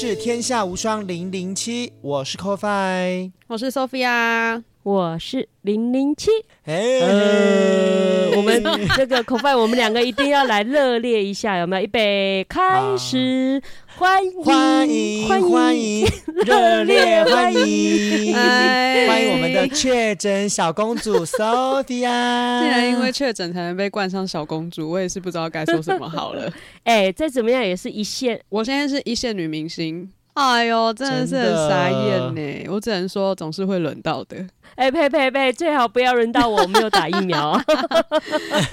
[0.00, 3.30] 是天下无双零零七，我是 CoFi。
[3.46, 6.30] 我是 Sophia，我是零零七，
[6.64, 8.64] 哎、呃，我们
[8.96, 11.82] 这个口饭，我们两个一定要来热烈一下，有没有？
[11.82, 13.60] 预备，开始，
[13.98, 16.06] 欢迎，欢迎欢迎，
[16.46, 18.32] 热烈欢迎！
[18.34, 22.62] 哎欢迎我们的确诊小公主 Sophia。
[22.62, 26.50] 竟然因为确诊才能被冠上小公主，我也是不知道该说什么好了。
[26.84, 30.10] 哎，再怎么样也是一线，我现在是一线女明星，
[30.48, 32.68] 哎呦，真的是很傻眼呢。
[32.70, 34.36] 我只能说，总是会轮到的。
[34.74, 37.64] 哎，呸呸呸，最好不要轮到我，我没有打疫苗啊。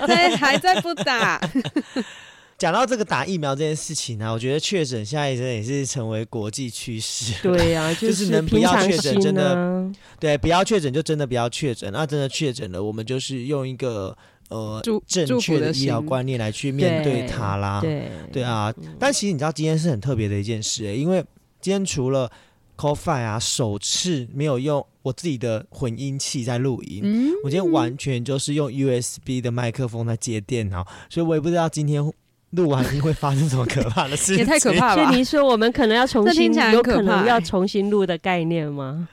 [0.05, 1.39] 对， 还在不打。
[2.57, 7.35] 讲到这个打疫苗这件事情呢、我觉得确诊现在真的也是成为国际趋势。
[7.43, 14.17] 对呀， 就是能不要确诊真的啊对，不要确诊就真的不要确诊，那真的确诊了，我们就是用一个
[14.49, 17.79] 呃祝正确的医疗观念来去面对它啦。
[17.79, 21.23] 对对啊，但其实你知道今天是很特别的一件事、欸，因为
[21.59, 22.31] 今天除了
[22.77, 32.03] CoFi 啊首次没有用我自己的混音器在录音，嗯，我今天完全就是用 USB 的麦克风在接电脑，所以我也不知道今天
[32.51, 34.37] 录完音会发生什么可怕的事情。
[34.37, 35.05] 也太可怕了吧！
[35.05, 39.07] 所以你说我们可能要重新有可能要重新录的概念吗？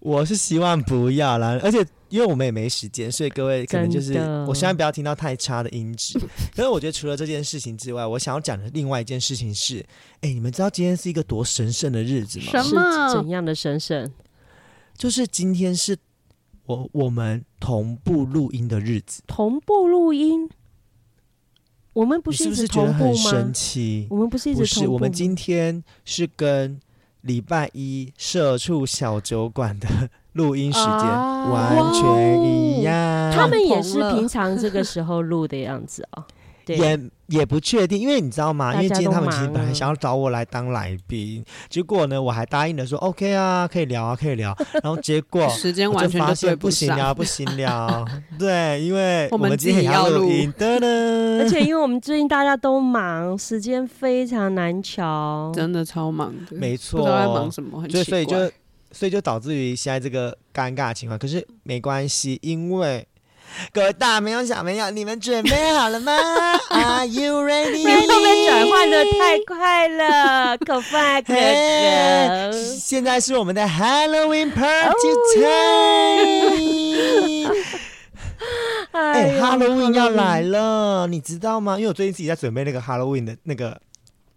[0.00, 6.16] 我是希望不要啦，而且因为我们也没时间，所以各位可能就是我希望不要听到太差的音质。
[6.54, 9.84] 可是我觉得除了这件事情之外，我想要讲的另外一件事情是，
[10.20, 12.62] 哎，你们知道今天是一个多神圣的日子吗？
[12.62, 14.08] 什么怎样的神圣？
[14.96, 15.96] 就是今天是
[16.66, 20.48] 我我们同步录音的日子，同步录音，
[21.94, 23.52] 我们不是一直是觉得很同步吗神？
[23.52, 24.06] 奇？
[24.08, 24.94] 我们不是一不是，直同步吗？
[24.94, 26.78] 我们今天是跟
[27.22, 29.88] 礼拜一社畜小酒馆的
[30.34, 33.32] 录音时间啊完全一样。
[33.32, 36.24] 他们也是平常这个时候录的样子啊。
[36.66, 38.72] 对，也也不确定，因为你知道吗？
[38.74, 44.56] 因为今天他们其实本来想要找我来当来宾，结果呢，我还答应了说 OK 啊，可以聊啊，可以聊。
[44.82, 46.88] 然后结果 时间完全对发现不行。
[46.96, 48.02] 了，不行了。
[48.38, 51.42] 对，因为我们们今天也自己要录录音，的呢。
[51.42, 55.52] 而且因为我们最近大家都忙，时间非常难瞧。
[55.54, 58.24] 真的超忙的，没不知道在忙，什么，很所以奇怪。
[58.24, 58.54] 所以就
[58.94, 61.18] 所以就导致于现在这个尴尬的情况。
[61.18, 63.06] 可是没关系，因为
[63.72, 66.12] 各位大朋友小朋友，你们准备好了吗？
[66.70, 67.84] Are you ready？
[67.84, 72.52] 后面转换的太快了，可快可 嘿可。
[72.52, 76.64] 现在是我们的 Halloween Party Time。
[78.92, 81.76] 哎呦，Halloween 要来了，你知道吗？
[81.76, 83.80] 因为我最近自己在准备那个 Halloween 的那个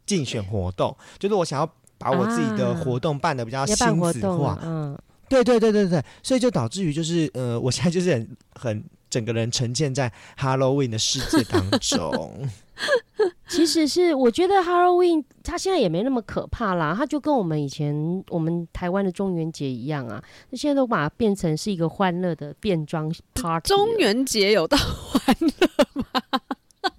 [0.06, 4.60] 竞选活动，就是我想要把我自己的啊活动办的比较亲子化。
[4.64, 4.98] 嗯，
[5.30, 12.48] 对对对对对，所以就导致于就是呃，我现在就是很很整个人沉浸在 Halloween 的世界当中。
[13.50, 23.70] 其实是我觉得 Halloween 它现在也没那么可怕啦，它就跟我们以前我们台湾的中元节一样啊，那现在都把它变成是一个欢乐的变装 party。
[23.70, 24.78] 中元节有到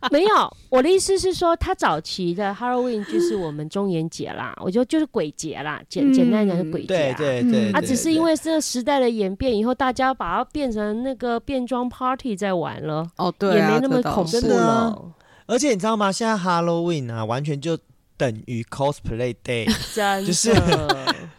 [0.12, 7.16] 没有，我的意思是说，他早期的 Halloween 就是我们中元节啦， 我觉得就是鬼节啦，简简单讲是鬼节对啊。
[7.18, 15.12] 对对，啊，只是因为这个时代的演变以后，大家把它变成那个变装 party 在玩了，哦，对啊，也没那么恐怖了。
[15.46, 16.12] 而且你知道吗？
[16.12, 17.78] 现在 Halloween 啊，完全就
[18.16, 20.52] 等于 cosplay day，真就是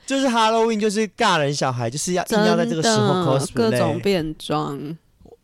[0.08, 4.00] 就是 Halloween 就是尬人小孩就是要硬要在这个时候 cosplay 各种。
[4.00, 4.98] 变装，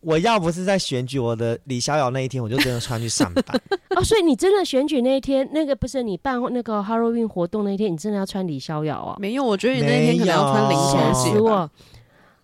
[0.06, 3.60] 我要不是在选举我的李逍遥那一天，我就真的穿去上班。
[3.98, 9.18] 哦，所以你真的选举那一天，那个不是你办那个 Halloween 活动那一天，你真的要穿李逍遥啊？
[9.20, 11.70] 没有，我觉得你那天可能要穿零没有吓钱鞋吧，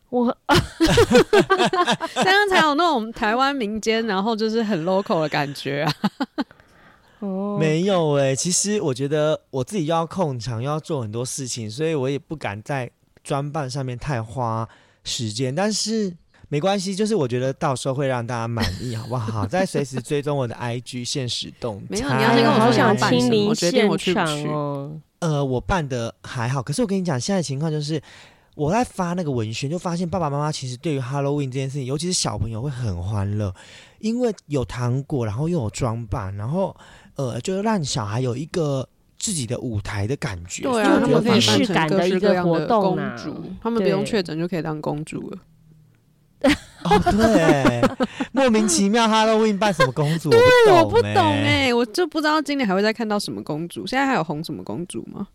[0.09, 0.25] 我！
[0.25, 0.37] 我
[2.15, 5.93] 这样才有那种台湾民间，然后就是很 local 的感觉啊。
[7.19, 12.89] 哦，没有哎、其实我觉得我自己又要控场，又要做很多事情，所以我也不敢在
[13.23, 14.67] 装扮上面太花
[15.03, 15.53] 时间。
[15.53, 16.11] 但是
[16.51, 19.47] 没关系，就是我觉得到时候会让大家满意，好不好？
[19.47, 21.85] 再随时追踪我的 IG 现实动态。
[21.89, 24.91] 没有你要先跟我说好想亲临我决定现我去不场去哦。
[25.19, 28.01] 呃，我办的还好，可是我跟你讲，现在情况就是。
[28.53, 33.51] 我在发那个文宣，就发现爸爸妈妈其实对于 Halloween 这件事情，尤其是小朋友会很欢乐，
[33.99, 36.75] 因为有糖果，然后又有装扮，然后
[37.15, 38.87] 呃，就让小孩有一个
[39.17, 40.63] 自己的舞台的感觉。
[40.63, 45.37] 对啊，他们可以扮仪式感成各式的一个各样的活动啊公主，他们不用确诊就可以当公主了。
[46.83, 47.81] 哦，对，
[48.31, 50.29] 莫名其妙 Halloween 扮什么公主？
[50.31, 53.85] 对，我我不懂哎、哎、我就不知道今年还会再看到什么公主。
[53.85, 55.27] 现在还有红什么公主吗？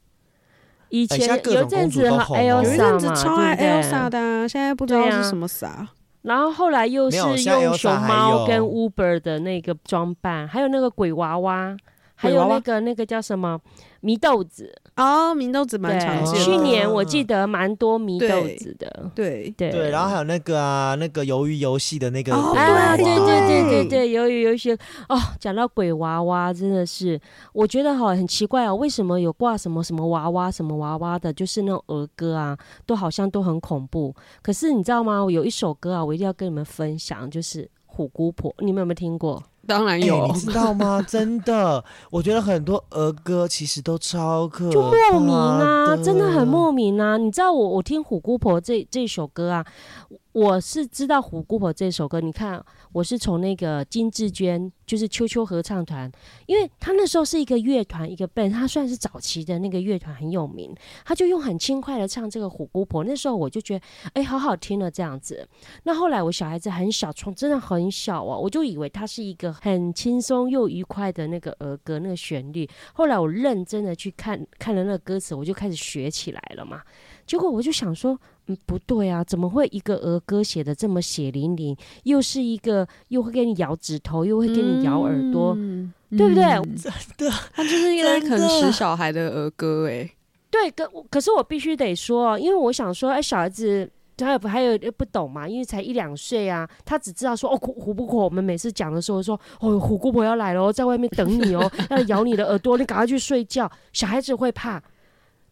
[0.88, 5.88] 以前有一阵子哈都红哦有一阵子，超爱 Elsa 的、啊，现在不知道是什么啥。
[6.22, 11.76] 然后后来又是用熊猫跟 Uber 的那个装扮，还有那个鬼娃娃，
[12.14, 13.60] 还有那个那个叫什么
[14.06, 16.44] 祢豆子，哦，明豆子蛮常，见的。
[16.44, 24.74] 去年我记得蛮多祢豆子的，对，对对，然后还有那个啊，那个鱿鱼游戏的那个啊，对对对对对对，有有一些
[25.08, 27.20] 哦，讲到鬼娃娃，真的是
[27.52, 32.56] 我觉得好很奇怪哦，为什么有挂什么什么娃娃什么娃娃的，就是那种儿歌啊，
[32.86, 34.14] 都好像都很恐怖。
[34.40, 35.24] 可是你知道吗？
[35.24, 39.42] 我有一首歌啊，我一定要跟你们分享，就是虎姑婆，你们有没有听过？
[39.66, 40.26] 哎当然有。
[40.28, 41.02] 你知道吗？
[41.06, 47.16] 真的，我觉得很多儿歌其实都超可就莫名啊，真的很莫名啊！
[47.16, 49.66] 你知道我我听虎姑婆这这首歌啊，
[50.36, 52.20] 我是知道虎姑婆这首歌。
[52.20, 52.62] 你看，
[52.92, 56.12] 我是从那个金志娟，就是秋秋合唱团，
[56.44, 60.74] 因为他那时候是一个乐团，一个 band，他算是早期的那个乐团很有名，
[61.06, 63.02] 他就用很轻快的唱这个虎姑婆。
[63.02, 65.48] 那时候我就觉得，哎，好好听了这样子。
[65.84, 72.68] 那后来我小孩子很小，从真的很小哦，我就以为它是一个很轻松又愉快的那个儿歌那个旋律。
[72.92, 76.82] 后来我认真的去看看了那个歌词，我就开始学起来了嘛。
[77.24, 86.44] 结果我就想说，嗯，不对啊，怎么会一个儿歌写的这么血淋淋，又是一个又会给你咬指头，又会给你咬耳朵，嗯对不对？
[86.54, 86.76] 嗯
[87.52, 90.08] 他就是一个在啃食小孩的儿歌，哎，
[90.50, 93.90] 对，可可是我必须得说，因为我想说，哎，小孩子。
[94.18, 103.70] 他也不还有不懂嘛，因为才一两岁啊，他只知道说哦虎虎姑婆，我们每次讲的时候说哦虎姑婆要来了哦，在外面等你哦， 要咬你的耳朵，你赶快去睡觉。
[103.92, 104.82] 小孩子会怕，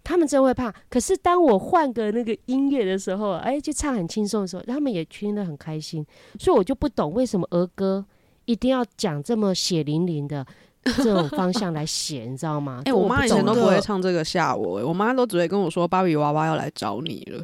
[0.05, 0.73] 他们真会怕。
[0.89, 6.07] 可是当我换个那个音乐的时候，哎，就唱很轻松的时候，他们也听得很开心。
[6.39, 8.05] 所以我就不懂为什么儿歌
[8.45, 10.47] 一定要讲这么血淋淋的
[10.83, 12.83] 这种方向来写，你知道吗？
[12.85, 17.43] 哎，我妈以前都不会唱这个吓我，欸，我妈都只会跟我说芭比娃娃要来找你了，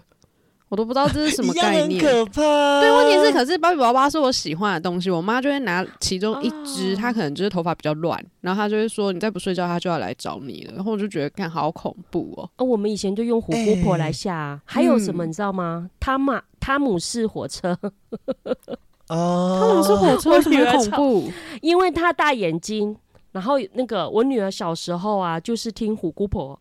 [0.71, 2.01] 我都不知道这是什么 概念。
[2.01, 2.81] 可怕。
[2.81, 10.75] 对，问题是，可是芭比娃娃是我喜欢的东西，我妈就会拿其中一只，哦她可能就是头发比较乱，然后她就会说你再不睡觉，她就要来找你了。
[10.77, 12.49] 然后我就觉得看好恐怖哦。
[12.57, 15.91] 哦，我们以前就用虎姑婆来吓、啊，还有什么嗯你知道吗？
[15.99, 17.77] 汤马汤姆士火车，
[19.11, 21.33] 哦，他们是火车，我为什么恐怖？
[21.63, 22.97] 因为他大眼睛，
[23.33, 26.57] 然后那个我女儿小时候啊，就是听虎姑婆。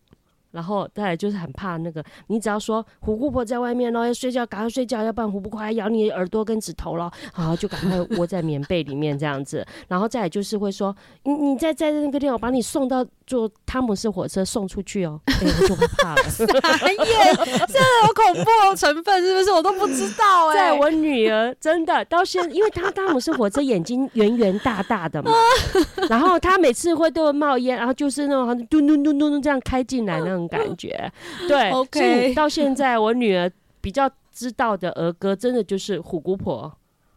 [0.51, 9.65] 然后再来就是很怕那个，你只要说虎姑婆在外面咯，要睡觉，赶快睡觉，要不然虎姑婆还咬你耳朵跟指头咯，好就赶快窝在棉被里面这样子。
[9.87, 16.23] 然后再来就是会说，你你在在那个地方，我把你送到坐汤姆士火车送出去哦， 哎、我就会怕了。
[16.35, 19.51] 这有恐怖的成分是不是？
[19.51, 25.31] 我都不知道哎、在我女儿真的到现在，因为她汤姆士火车眼睛圆圆大大的嘛，
[26.09, 31.11] 然后她每次会都会冒烟，然后就是那种好像咚咚咚咚咚这样开进来那种感觉。
[31.47, 36.71] 对 OK 所以到现在我女儿比较知道的儿歌，真的就是虎姑婆，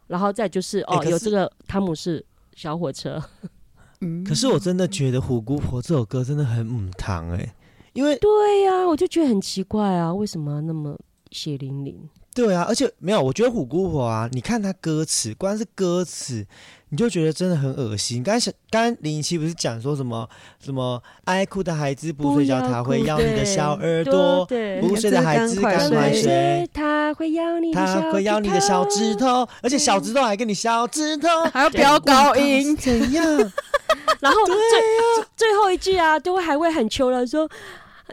[0.05, 2.23] 然后再就是哦、有这个汤姆士
[2.55, 3.19] 小火车。
[4.03, 7.55] 嗯可是我真的觉得《虎姑婆》这首歌真的很母汤哎，
[7.93, 10.97] 因为对呀、我就觉得很奇怪啊，为什么要那么
[11.31, 11.97] 血淋淋？
[12.33, 16.45] 对啊，而且没有，我觉得《虎姑婆》啊，你看她歌词，光是歌词，
[16.89, 18.23] 你就觉得真的很恶心。
[18.23, 20.27] 刚才刚刚林怡琪不是讲说什么
[20.59, 31.27] 什么爱哭的孩子不睡觉，要他会哭咬你的小耳朵；对不睡的孩子赶快睡睡，他会咬你的小他会咬你的小指头，而且小指头还跟你小指头。
[31.51, 33.23] 还要飙高音，怎样？
[34.19, 37.47] 然后最、最最后一句啊，都还会很求饶说，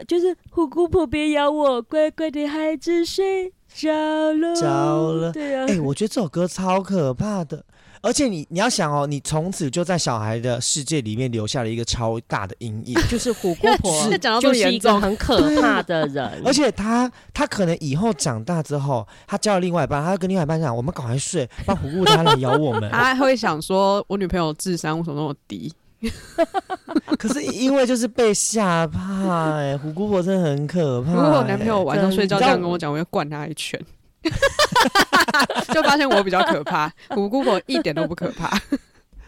[0.07, 7.63] 就是虎姑婆别咬我，乖乖的孩子睡着了，着了对啊，哎、我觉得这首歌超可怕的，
[8.01, 12.95] 而且你你要想哦，你从此就在小孩的世界里面留下了一个超大的阴影。
[13.09, 22.89] 就是虎姑婆是 讲到就是一严重个很可怕的人， 而且他他可能以后长大之后，他交了另外一半，他就跟另外一半讲：“我们赶快睡，不然虎姑他来咬我们。
[22.91, 25.73] 他还会想说，我女朋友智商为什么那么低？”
[27.17, 33.79] 可是因为就是被吓怕、哎，虎姑婆真的很可怕、如果我男朋友哎晚上睡觉这样跟我讲，我要灌他一拳。
[35.73, 38.51] 就发现我比较可怕，虎姑婆一点都不可怕。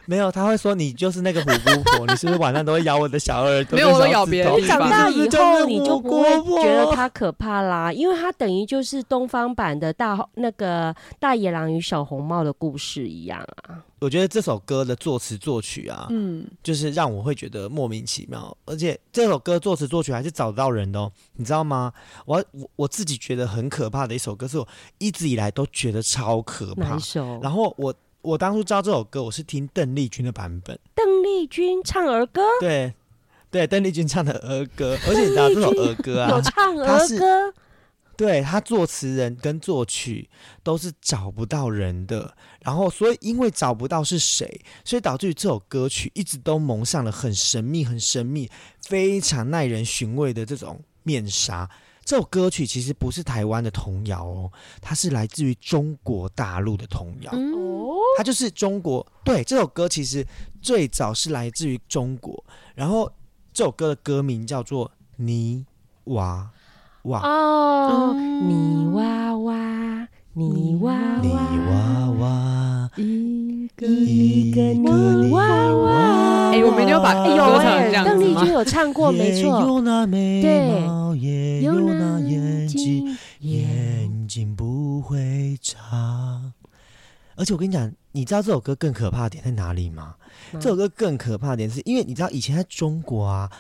[0.06, 3.76] 没有，他会说你就是那个虎姑婆，你是不是晚上都会咬我的小耳朵？
[3.76, 6.28] 没有我都咬别人长大以后，你就不会
[6.64, 7.04] 觉得他。
[7.04, 13.84] 它可怕啦，因为他等于就是东方版的大那个大野狼与小红帽的故事一样啊。
[14.00, 21.92] 我觉得这首歌的作词作曲啊，嗯，就是让我会觉得莫名其妙，而且这首歌作词作曲还是找得到人的哦，你知道吗？
[22.26, 24.66] 我我我自己觉得很可怕的一首歌，是我
[24.98, 27.00] 一直以来都觉得超可怕哪一。
[27.02, 27.38] 首？
[27.42, 32.94] 然后我我当初知道这首歌，我是听邓丽君的版本，邓丽君唱儿歌，对
[33.51, 37.53] 对，邓丽君唱的儿歌，而且你知道这首儿歌啊有啊，唱儿歌，
[38.15, 40.30] 对他作词人跟作曲
[40.63, 48.50] 都是找不到人的，然后所以因为找不到是谁，所以导致于这首歌曲一直都蒙上了很神秘、很神秘、
[48.88, 51.70] 非常耐人寻味的这种面纱。
[52.06, 57.32] 这首歌曲其实不是台湾的童谣哦，它是来自于中国大陆的童谣。
[57.34, 60.26] 嗯，哦，它就是中国对这首歌其实
[60.62, 62.44] 最早是来自于中国，
[62.76, 63.12] 然后
[63.54, 65.66] 这首歌的歌名叫做《泥
[66.06, 66.50] 娃
[67.04, 67.20] 娃》。
[67.26, 76.50] 哦，嗯泥娃娃，泥娃泥娃，娃娃，一个一个泥泥娃娃。
[76.50, 79.62] 哎我们就要把哎有歌唱哎这，样子邓丽君有唱过，没错。
[79.62, 85.78] 有那眉对毛，也有有那眼睛，眼睛不会眨。
[87.36, 90.16] 而且我跟你讲，你知道这首歌更可怕的点在哪里吗？
[90.54, 93.52] 嗯这首歌更可怕的点是因为你知道以前在中国啊，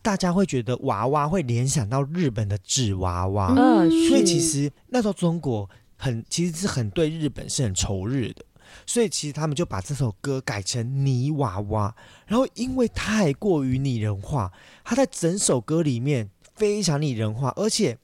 [0.00, 5.68] 大家会觉得娃娃会联想到日本的纸娃娃，嗯所以其实那时候中国
[6.00, 8.44] 很其实是很对日本是很仇日的，
[8.86, 11.94] 所以其实他们就把这首歌改成泥娃娃，
[12.26, 14.50] 然后因为太过于拟人化，
[14.82, 17.96] 它在整首歌里面非常拟人化，而且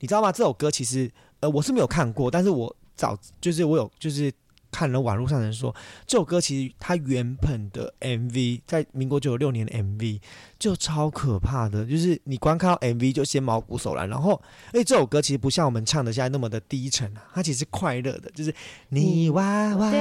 [0.00, 0.32] 你知道吗？
[0.32, 4.32] 这首歌其实呃我是没有看过，但是我早就是我有就是。
[4.74, 5.72] 看了网络上的人说，
[6.04, 10.20] 这首歌其实它原本的 MV 在民国九十六年的 MV
[10.58, 14.32] 就超可怕的，就是你光看到 MV 就先毛骨悚然，然后
[14.72, 18.52] 而且这首歌其实不像我们唱的现在那么的低沉啊，它其实是快乐的，就是
[18.88, 19.92] 你娃娃，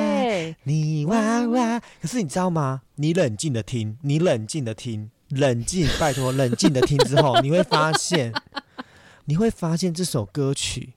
[0.63, 1.79] 你娃娃。
[2.01, 2.81] 可是你知道吗？
[2.95, 8.33] 你冷静的听，你冷静的听，冷静，拜托，冷静的听之后，你会发现，
[9.25, 10.93] 你会发现这首歌曲。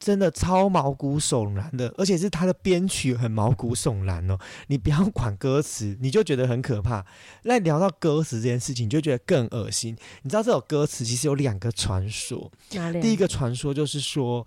[0.00, 4.38] 真的超毛骨悚然的，而且是它的编曲很毛骨悚然哦。
[4.68, 7.04] 你不要管歌词，你就觉得很可怕。
[7.42, 9.94] 那聊到歌词这件事情，你就觉得更恶心。
[10.22, 12.50] 你知道这首歌词其实有两个传说，
[13.02, 14.46] 第一个传说就是说，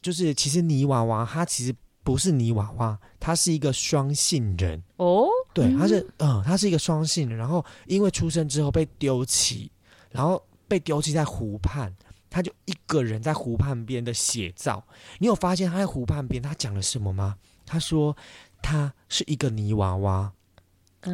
[0.00, 1.74] 就是其实泥娃娃它其实
[2.04, 4.80] 不是泥娃娃，它是一个双性人。
[4.98, 9.68] 哦，对，他是嗯，他是一个双性人，然后因为出生之后被丢弃，
[10.12, 11.92] 然后被丢弃在湖畔，
[12.36, 14.84] 他就一个人在湖畔边的写照。
[15.20, 17.36] 你有发现他在湖畔边他讲了什么吗？
[17.64, 18.14] 他说
[18.60, 20.30] 他是一个泥娃娃，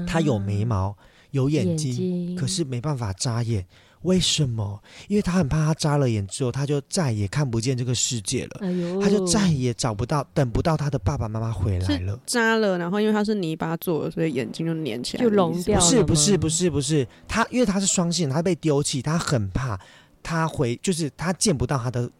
[0.04, 0.96] 他有眉毛，
[1.30, 3.64] 有眼睛，可是没办法眨眼。
[4.02, 4.82] 为什么？
[5.06, 12.18] 因为他很怕他眨了眼之后，他就再也看不见这个世界了，哎呦，他就再也找不到、等不到他的爸爸妈妈回来了。
[12.26, 19.78] 扎了，然后因为他是泥巴做的，所以眼睛就粘起来就融掉了不是不是不是不是，他因为他是双性，他被丢弃，他很怕
[20.22, 22.10] 他回，就是他见不到他的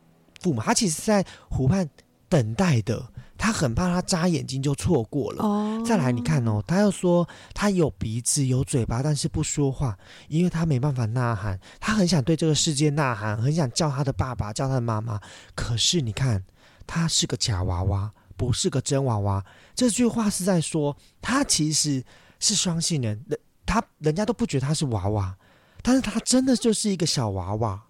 [0.41, 1.89] 父母，他其实是在湖畔
[2.29, 3.07] 等待的，
[3.37, 5.45] 他很怕他眨眼睛就错过了。
[5.45, 15.21] 哦再来，你看哦，他又说他有鼻子有嘴巴，但是不说话，因为他没办法呐喊，他很想对这个世界呐喊，很想叫他的爸爸，叫他的妈妈。
[15.55, 16.45] 可是你看，
[16.87, 19.45] 他是个假娃娃，不是个真娃娃。
[19.75, 22.03] 这句话是在说他其实
[22.39, 25.37] 是双性人，人他人家都不觉得他是娃娃，
[25.83, 27.83] 但是他真的就是一个小娃娃。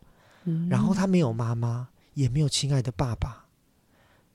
[0.44, 3.44] 嗯然后他没有妈妈，也没有亲爱的爸爸。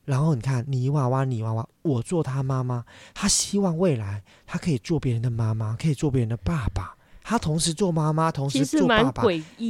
[0.06, 6.96] 然后你看，泥娃娃，泥娃娃，我做他妈妈，他希望未来他可以做别人的妈妈，可以做别人的爸爸。
[7.24, 9.24] 他同时做妈妈，同时做爸爸，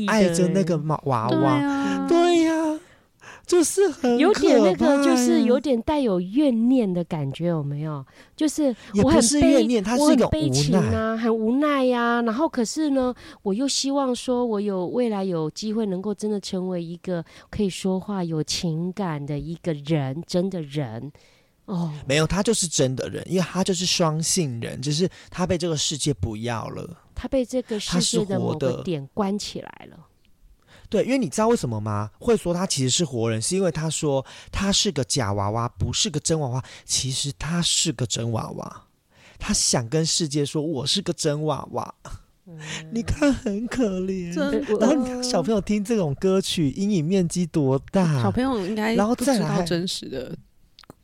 [0.07, 1.51] 爱着那个娃娃对娃。
[1.53, 2.79] 啊，对呀、
[3.45, 8.05] 就是很有点那个，就是有点带有怨念的感觉，有没有？
[8.35, 10.75] 就是我很悲是怨念，它我是一个很悲情。
[10.77, 21.11] 啊，很无奈呀、然后可是呢，我又希望说，我有未来有机会能够真的成为一个可以说话、有情感的一个人，真的人。
[21.65, 27.03] 哦，没有，他就是真的人，因为他就是双性人，只是他被这个世界不要了。
[27.13, 29.97] 他被这个世界的某个点关起来了。
[30.89, 32.09] 对，因为你知道为什么吗？
[32.19, 36.63] 会说他其实是活人，是因为他说他是个假娃娃，不是个真娃娃。
[36.85, 38.83] 其实他是个真娃娃，
[39.37, 41.95] 他想跟世界说我是个真娃娃。
[42.91, 44.33] 你看很可怜，
[44.79, 48.21] 然后你看小朋友听这种歌曲，阴影面积多大？
[48.21, 50.33] 小朋友应该然后不知道再来真实的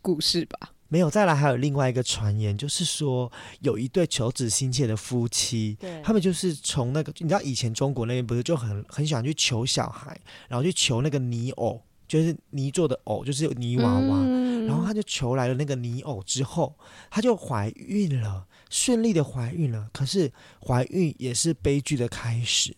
[0.01, 0.72] 故事吧？
[0.93, 3.31] 没有，再来还有另外一个传言，就是说
[3.61, 10.15] 有一对求子心切的夫妻，对他们就是从那个你知道以前中国那边不是就很很喜欢去求小孩，
[10.47, 14.17] 然后去求那个泥偶，就是泥做的偶，就是泥娃娃。
[14.21, 16.73] 嗯然后他就求来了那个泥偶之后，
[17.09, 19.89] 她就怀孕了，顺利的怀孕了。
[19.91, 20.31] 可是
[20.65, 22.73] 怀孕也是悲剧的开始，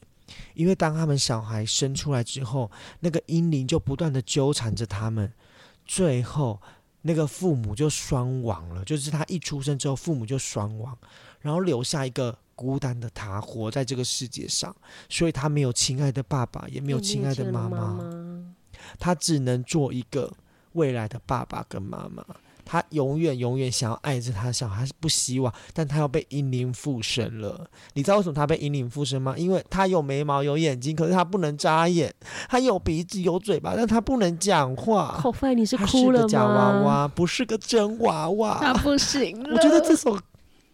[0.56, 5.32] 因为当他们小孩生出来之后，那个阴灵就不断的纠缠着他们，
[5.86, 6.60] 最后
[7.08, 8.84] 那个父母就双亡了。
[8.84, 10.98] 就是他一出生之后，父母就双亡，
[11.40, 14.76] 然后留下一个孤单的他活在这个世界上，
[15.08, 18.00] 所以他没有亲爱的爸爸，也没有亲爱的妈妈。
[18.98, 20.34] 他只能做一个
[20.74, 22.26] 未来的爸爸跟妈妈。
[22.66, 27.70] 他永远永远想要爱着他的小孩，他是不希望，但他要被阴灵附身了。
[27.94, 29.36] 你知道为什么他被阴灵附身吗？
[29.38, 32.10] 因为他有眉毛有眼睛，可是他不能眨眼；
[32.50, 35.20] 他有鼻子有嘴巴，但他不能讲话。
[35.22, 36.18] 口饭，你是他哭了吗？
[36.18, 38.58] 是个假娃娃，不是个真娃娃。
[38.60, 39.56] 他不行了。
[39.56, 40.18] 我觉得这首，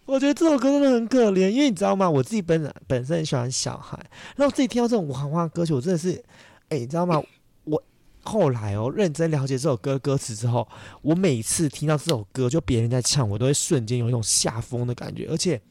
[0.05, 2.10] 我觉得这首歌真的很可怜，因为你知道吗？
[2.10, 3.98] 我自己本本身很喜欢小孩，
[4.36, 6.24] 然后我自己听到这种娃娃歌曲，我真的是，
[6.69, 7.21] 哎、你知道吗？
[7.65, 7.81] 我
[8.23, 10.67] 后来哦，认真了解这首歌歌词之后，
[11.01, 15.61] 我每次听到这首歌，就别人在唱，我都会瞬间有一种下风的感觉，而且。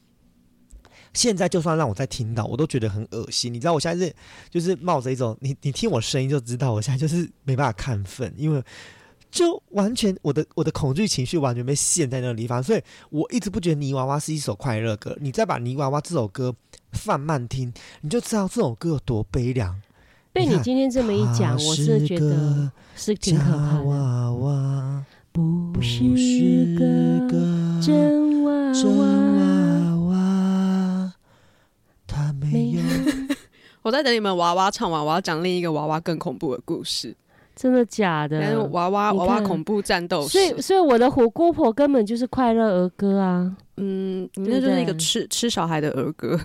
[1.13, 3.53] 现在就算让我再听到，我都觉得很恶心。
[3.53, 4.15] 你知道，我现在是
[4.49, 8.63] 就是冒着一种，你你听我声音就知道，我现在就是没办法亢奋，因为
[9.29, 15.13] 就完全我的我的恐惧情绪完全被陷在那个地方，所以我一直不觉得《泥娃娃》是一首快乐歌。
[15.19, 16.55] 你再把《泥娃娃》这首歌
[16.93, 19.81] 放慢听，你就知道这首歌有多悲凉。
[20.33, 23.83] 被你今天这么一讲，我真的是觉得是挺可假怕的。
[23.83, 26.85] 娃娃不不是是个
[27.27, 29.05] 个真娃真娃，
[30.07, 31.13] 娃娃，
[32.07, 32.87] 它没没有有，
[33.83, 37.15] 我在等你们娃娃唱完，我要讲另一个娃娃更恐怖的故事。
[37.53, 38.63] 真的假但是的？
[38.67, 43.55] 娃娃娃娃恐怖战斗所以，所以我的火锅婆根本就是快乐儿歌啊！
[43.77, 46.39] 嗯，你那就是一个对吃吃小孩的儿歌。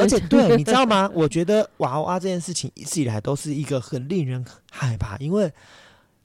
[0.00, 1.10] 而且对，你知道吗？
[1.14, 5.52] 我觉得娃娃这件事情一直以来都是一个很令人害怕，因为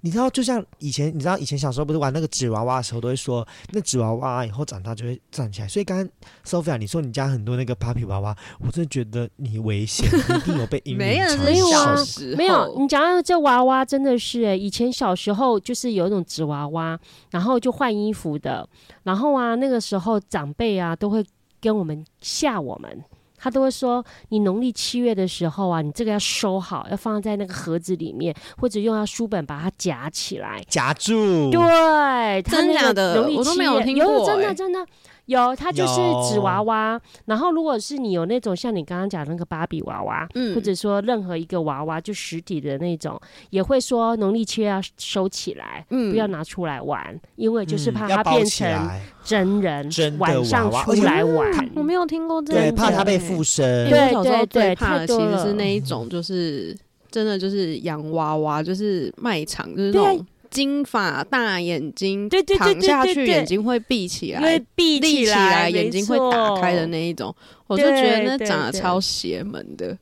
[0.03, 5.67] 你知道，就像以前，你知道以前小时候不是玩那个纸娃娃的时候，都会说那纸娃娃以后长大就会站起来。
[5.67, 6.09] 所以刚刚
[6.43, 11.95] Sophia 你说你家很多那个 Papi 娃娃，我真的觉得你危险，一定有被阴没有影缠没有啊
[12.35, 18.67] 没有，你讲到这娃娃真的是欸，以前小时候就是有一种纸娃娃，然后就换衣服的，
[19.03, 21.23] 然后啊那个时候长辈啊都会
[21.61, 23.03] 跟我们吓我们。
[23.41, 30.63] 他都会说，你农历七月的时候啊，你这个要收好，要放在那个盒子里面，或者用到书本把它夹起来。
[30.67, 33.15] 夹住，对，他那个真假的？
[33.15, 34.85] 农历我都没有七月有听过欸真的真的
[35.31, 35.95] 有，它就是
[36.29, 36.99] 纸娃娃。
[37.25, 48.89] 然后如果是你有那种像你刚刚讲的那个芭比娃娃，嗯或者说任何一个娃娃就实体的那种，也会说农历七月要收起来，嗯不要拿出来玩，因为就是嗯怕它变成
[49.23, 51.69] 真人，真的晚上出来玩。
[51.75, 53.89] 我没有听过这对，个，怕它被附身。
[53.89, 56.75] 对我小时候对对最怕的其实是那一种，就是
[57.09, 64.59] 真的就是洋娃娃，就是卖场，就是那种金发大眼睛，对对对躺下去眼睛会闭起来。
[64.75, 67.35] 闭立起来，眼睛会打开的那一种，
[67.65, 69.97] 我就觉得那长得超邪门的。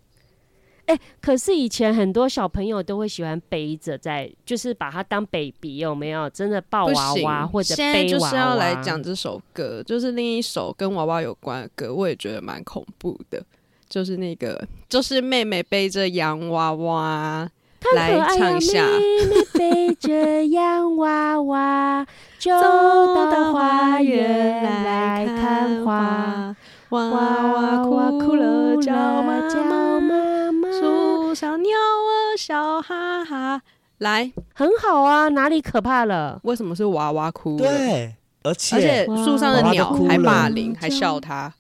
[0.86, 6.28] 哎、可是以前很多小朋友都会喜欢背着在，就是把它当 baby，有没有？
[6.32, 8.20] 真的抱娃，娃或者现在背娃娃。
[8.20, 13.46] 就是要来讲这首歌，就是另一首跟娃娃有关的歌，我也觉得蛮恐怖的，
[13.88, 17.59] 就是那个，就是妹妹背着洋娃娃很
[17.96, 18.86] 来唱一下。
[18.86, 22.06] 妹妹背着洋娃娃，
[22.39, 22.52] 走
[23.32, 26.56] 到花园来看花。
[26.89, 30.72] 娃娃哭哭了，叫妈叫妈。
[30.72, 33.62] 树上鸟儿笑哈哈。
[34.00, 36.39] 来，很好啊，哪里可怕了？
[36.44, 37.63] 为什么是娃娃哭了？
[37.63, 41.54] 对，而且而且树上的鸟还都哭了霸凌，还笑他。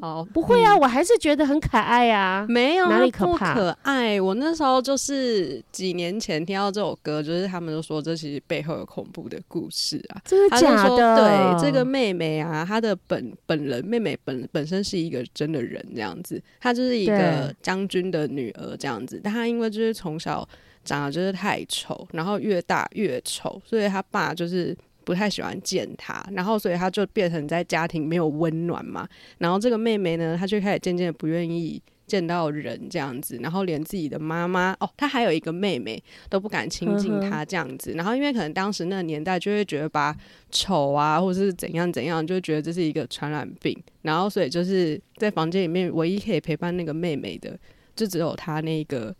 [0.00, 2.46] 好，不会啊，我还是觉得很可爱啊。
[2.48, 4.20] 没有哪里可怕可爱。
[4.20, 10.20] 我那时候就是几年前听到这首歌，就是他们都说这其实背后有恐怖的故事啊。
[10.24, 11.16] 真的假的？
[11.16, 20.48] 对这个妹妹啊，她的本本人妹妹本本身是一个真的人这样子，她就是一个将军的女儿这样子，但她因为就是从小
[20.84, 24.76] 长得就是太丑，然后越大越丑，所以她爸就是。
[25.06, 29.08] 不太喜欢见他，然后所以他就变成在家庭没有温暖嘛。
[29.38, 37.92] 然后这个妹妹呢，她就开始渐渐的不愿意见到人这样子，然后连自己的妈妈哦，她还有一个妹妹都不敢亲近她这样子。
[37.92, 40.12] 然后因为可能当时那个年代就会觉得把
[40.50, 43.80] 丑啊，或者是怎样怎样，就觉得这是一个传染病。
[44.02, 47.56] 然后所以就是在房间里面唯一可以陪伴那个妹妹的，
[47.94, 49.14] 就只有她那个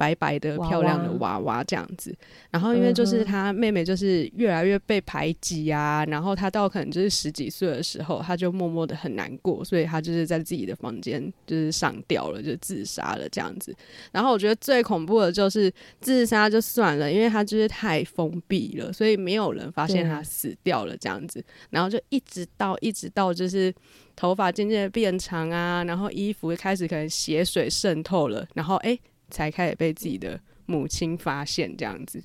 [0.00, 2.16] 白白的漂亮的娃娃这样子。
[2.50, 13.76] 然后因为就是他妹妹就是越来越被排挤啊，然后他到可能就是十几岁的时候，他就默默的很难过，所以他就是在自己的房间就是上吊了，就自杀了这样子。
[14.10, 21.44] 然后我觉得最恐怖的就是自杀就算了，因为他就是太封闭了，所以没有人发现对他死掉了这样子。
[21.68, 23.72] 然后就一直到一直到就是
[24.16, 28.98] 头发渐渐的变长啊，然后衣服开始可能血水渗透了，然后诶
[29.30, 32.22] 才开始被自己的母亲发现这样子。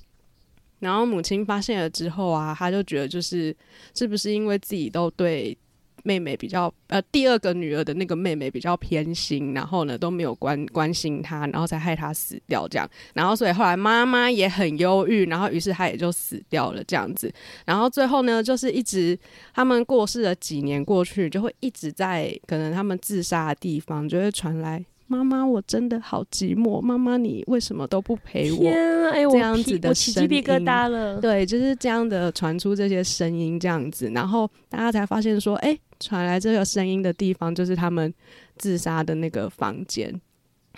[0.78, 3.56] 然后母亲发现了之后啊，他就觉得就是
[3.94, 5.56] 是不是因为自己都对
[6.02, 12.88] 妹妹比较呃第二个女儿的那个妹妹比较偏心，然后呢都没有关关心她，然后才害她死掉这样。
[13.14, 17.32] 然后所以后来妈妈也很忧郁，然后于是她也就死掉了这样子。
[17.64, 19.18] 然后最后呢，就是一直
[19.54, 24.84] 他们过世了几年过去，就会一直在可能他们自杀的地方就会传来。
[25.06, 26.80] 妈妈，我真的好寂寞。
[26.80, 28.58] 妈妈，你为什么都不陪我？
[28.58, 31.20] 天啊，哎，我这样子的我起鸡皮疙瘩了。
[31.20, 38.12] 对，就是这样的传出这些声音，这样子，然后大家才发现说，哎、传来这个声音的地方就是他们
[38.56, 40.20] 自杀的那个房间。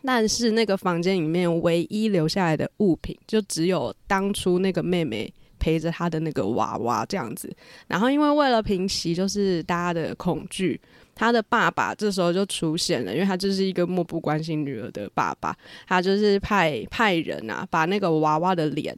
[0.04, 7.52] 但是那个房间里面唯一留下来的物品，就只有当初那个妹妹陪着她的那个娃娃这样子。
[7.88, 10.80] 然后因为为了平息就是大家的恐惧，
[11.18, 15.52] 他的爸爸这时候就出现了，因为他就是一个漠不关心女儿的爸爸，
[15.87, 18.96] 他就是派派人啊，把那个娃娃的脸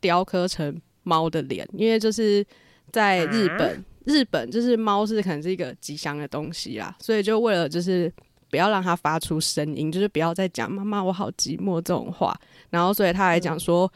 [0.00, 2.44] 雕刻成猫的脸，因为就是
[2.90, 8.12] 在日本，日本就是猫是可能是一个吉祥的东西啦，所以就为了就是
[8.50, 13.90] 不要让它发出声音，就是不要再讲“妈妈，我好寂寞”这种话，然后所以他还讲说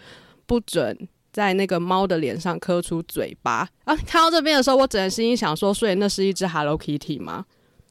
[0.47, 0.97] 不准。
[1.35, 3.97] 在那个猫的脸上刻出嘴巴啊！
[4.07, 7.45] 看到这边的时候，我只能心里想说，所以那是一只 Hello Kitty 吗？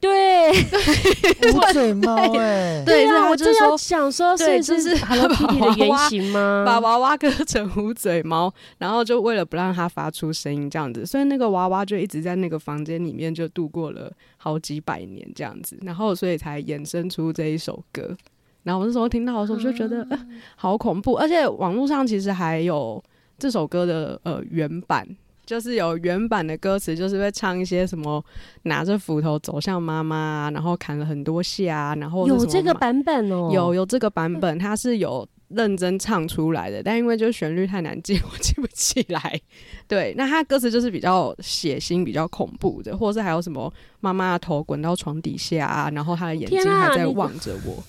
[0.04, 0.52] 对
[1.50, 6.62] 无嘴猫哎、对是啊，我就是说想说，对是就是 Hello Kitty 的原型吗？
[6.66, 18.14] 把娃娃割成无嘴猫，然后就为了不让它发出声音这样子，所以那个娃娃就一直在那个房间里面就度过了好几百年这样子，然后所以才衍生出这一首歌。
[18.62, 20.18] 然后我那时候听到的时候就觉得、呃、
[20.56, 23.02] 好恐怖，而且网络上其实还有
[23.38, 25.06] 这首歌的呃原版。
[25.46, 28.24] 就是有原版的歌词，就是会唱一些什么
[28.62, 39.40] 拿着斧头走向妈妈啊，然后砍了很多下啊，然后有这个版本哦，有有这个版本，它是有认真唱出来的，但因为就旋律太难记，我记不起来。
[39.86, 47.82] 对，那它歌词就是比较血腥、比较恐怖的，或者是还有什么妈妈的头滚到床底下啊，然后她的眼睛还在望着我。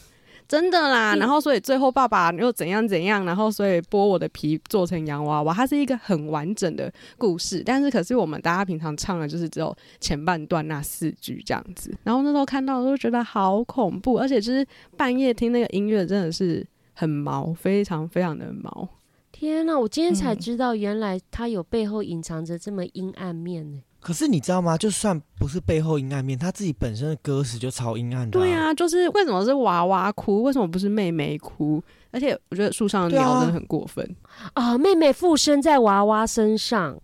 [0.47, 7.63] 真的啦，你然后所以最后爸爸又怎样怎样，然后所以剥我的皮做成洋娃娃，它是一个很完整的故事。
[7.65, 11.95] 但是可是我们大家平常唱的就是只有前半段那四句这样子。
[12.03, 18.87] 然后那时候看到都觉得好恐怖，而且就是半夜听那个音乐真的是很毛，非常非常的毛。
[19.31, 19.77] 天哪！
[19.77, 23.81] 我今天才嗯知道，原来它有背后隐藏着这么阴暗面呢。
[24.05, 24.77] 可是你知道吗？
[24.77, 31.83] 就算不是背后阴暗面，他自己本身的歌词就超阴暗的、对，啊，就是为什么是娃娃哭，为什么不是妹妹哭？
[32.11, 34.15] 而且我觉得树上的鸟真的很过分。
[34.53, 36.95] 啊，妹妹附身在娃娃身上，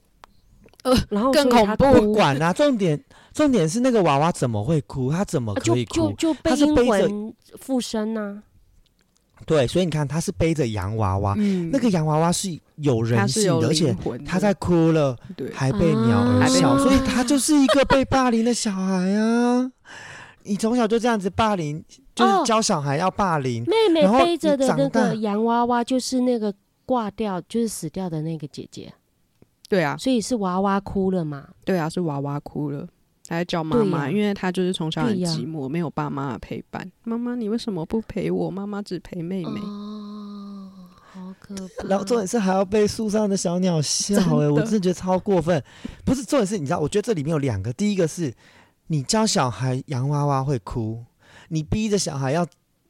[0.83, 5.11] 呃然后更恐怖管啊，重点重点是那个娃娃怎么会哭？
[5.11, 6.11] 他怎么可以哭？
[6.11, 8.43] 就就被阴她是背着魂附身呐。
[9.45, 11.69] 对，所以你看，他是背着洋娃娃，嗯。
[11.71, 15.51] 那个洋娃娃是有人性的，而且他在哭了，对。
[15.51, 16.47] 还被鸟儿啊。
[16.47, 19.71] 笑，还被所以他就是一个被霸凌的小孩啊！
[20.43, 21.83] 你从小就这样子霸凌，
[22.15, 22.43] 就是哦。
[22.45, 26.51] 教小孩要霸凌，妹妹然后背着的那你长大个洋娃娃，就是那个
[26.85, 28.91] 挂掉，就是死掉的那个姐姐，
[29.69, 31.47] 对啊，所以是娃娃哭了嘛？
[31.63, 32.87] 对啊，是娃娃哭了，
[33.31, 36.91] 还要叫妈妈，因为她就是从小很寂寞，没有爸妈的陪伴。
[37.05, 38.51] 妈妈，你为什么不陪我？
[38.51, 39.61] 妈妈只陪妹妹。
[39.61, 40.69] 哦，
[41.13, 41.87] 好可怕。
[41.87, 45.63] 然后重点是还要被树上的小鸟笑、真哎，我真的觉得超过分。
[46.03, 48.33] 不是重点是，你知道，我觉得这里面有两个，第一个是
[48.87, 51.01] 你教小孩洋娃娃会哭，
[51.47, 52.45] 你逼着小孩要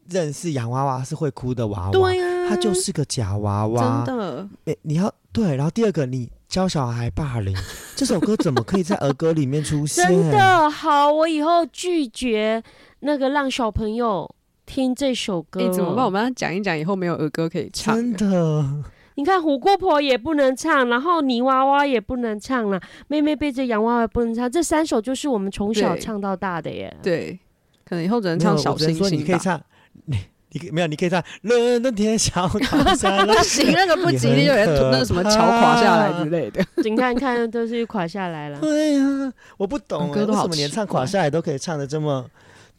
[0.10, 4.04] 认识洋娃娃是会哭的娃娃，对啊，它就是个假娃娃。
[4.04, 4.50] 真的。
[4.66, 7.56] 诶你要对，然后第二个，你教小孩霸凌，
[7.96, 10.06] 这首歌怎么可以在儿歌里面出现？
[10.06, 12.62] 真的好，我以后拒绝
[13.00, 14.30] 那个让小朋友
[14.66, 15.62] 听这首歌。
[15.62, 16.04] 哎、怎么办？
[16.04, 17.96] 我们要讲一讲，以后没有儿歌可以唱。
[17.96, 18.84] 真的，
[19.16, 26.94] 你看虎姑婆也不能唱，然后泥娃娃也不能唱了，妹妹背着洋娃娃也不能唱，这三首就是我们从小唱到大的耶。
[27.02, 27.40] 对，
[27.86, 29.10] 可能以后只能唱小星星吧。
[29.10, 29.62] 你可以唱，
[30.04, 30.18] 你
[30.54, 36.64] 你可以没有，你可以唱伦敦天桥垮下来不行，那个不吉利，就有人那个什么桥垮下来之类的。
[36.84, 38.60] 你看看，都是垮下来了。
[38.62, 42.26] 对呀、我不懂、为什么连唱垮下来都可以唱的这么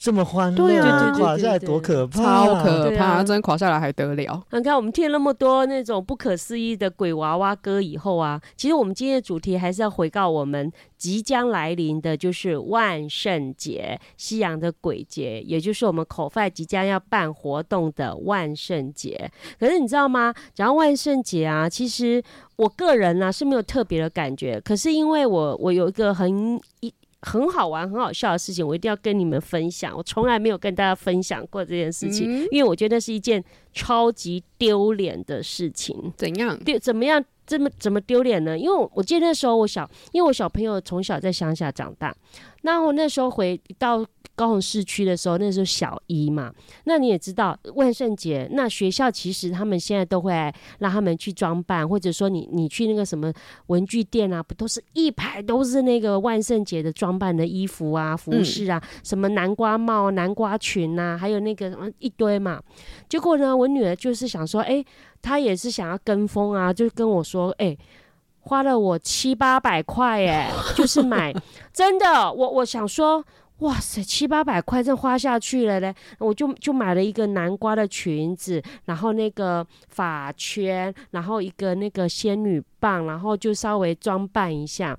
[0.03, 4.43] 这么欢乐，对啊对对对垮下来对多可怕，超可怕啊怕，真的垮下来还得了？
[4.51, 19.31] 你看，我们听了那么多那种不可思议的鬼娃娃歌以后啊，其实我们今天的主题还是要回到我们即将来临的，就是万圣节，西洋的鬼节，也就是我们口饭即将要办活动的万圣节。
[19.61, 20.35] 可是你知道吗？
[20.53, 22.21] 讲到万圣节啊，其实
[22.57, 26.93] 我个人呢、是没有特别的感觉，可是因为我我有一个很一。
[27.23, 29.97] 很好玩、很好笑的事情，我一定要跟你们分享。
[29.97, 36.13] 我从来没有跟大家分享过这件事情，嗯因为我觉得是一件超级丢脸的事情。
[36.17, 36.59] 怎样？
[36.65, 37.25] 丢怎么样？
[37.45, 38.57] 这么怎么丢脸呢？
[38.57, 42.15] 因为我我记得那时候我小，因为我小朋友从小在乡下长大，
[42.63, 46.53] 那我那时候回到高雄市区的时候，那时候小一嘛，
[46.85, 50.33] 那你也知道万圣节，那学校其实他们现在都会
[50.79, 53.33] 让他们去装扮，或者说你你去那个什么
[53.67, 62.61] 文具店啊，不都是一排都是那个万圣节的装扮的衣服啊、服饰啊，什么南瓜帽、南瓜裙啊，还有那个什么一堆嘛。
[63.09, 64.85] 结果呢，我女儿就是想说，哎、
[65.21, 67.77] 她也是想要跟风啊，就跟我说，哎、
[68.41, 71.33] 花了我七八百块，哎，就是买，
[71.73, 73.25] 真的，我我想说，
[73.63, 84.99] 哇塞，七八百块这花下去了嘞，我就就买了一个南瓜的裙子，然后那个发圈，然后一个那个仙女棒，然后就稍微装扮一下。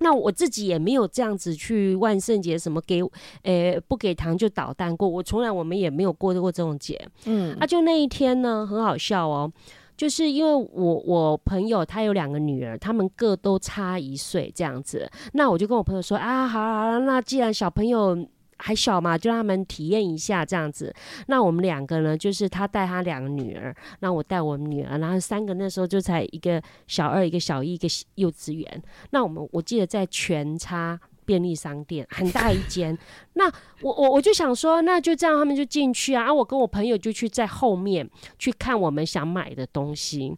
[0.00, 3.02] 那我自己也没有这样子去万圣节什么给，
[3.42, 6.96] 诶、不给糖就捣蛋过，我从来我们也没有过过这种节。
[7.24, 9.52] 嗯啊，就那一天呢，很好笑哦，
[9.98, 18.26] 就是因为我我朋友他有两个女儿，他们各都差一岁这样子，那我就跟我朋友说啊，好了好了，那既然小朋友。
[18.60, 20.92] 还小嘛，就让他们体验一下这样子。
[21.28, 28.82] 那我们两个呢，就是他带他两个女儿，那我带我们女儿，然后三个那时候就才一个小二，一个小一，一个幼稚园。
[29.10, 32.96] 那我们我记得在全差便利商店很大一间，
[33.34, 33.44] 那
[33.82, 40.34] 我我我就想说，那就这样，他们就进去啊，啊，我跟我朋友就去在后面去看我们想买的东西。